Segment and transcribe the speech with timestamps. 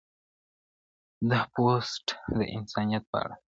[1.29, 2.05] دا پوسټ
[2.37, 3.43] د انسانیت په اړه دی.